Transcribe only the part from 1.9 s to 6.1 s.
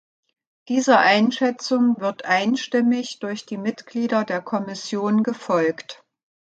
wird einstimmig durch die Mitglieder der Kommission gefolgt.